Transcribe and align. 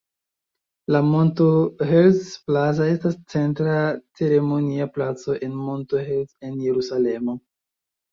La 0.93 0.99
Monto 1.07 1.49
Herzl 1.89 2.31
Plaza 2.47 2.87
estas 2.93 3.17
centra 3.33 3.75
ceremonia 4.21 4.87
placo 4.95 5.37
en 5.49 5.53
Monto 5.67 6.01
Herzl 6.07 6.49
en 6.49 6.57
Jerusalemo. 6.63 7.37